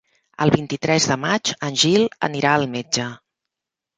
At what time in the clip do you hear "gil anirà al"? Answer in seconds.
1.83-2.65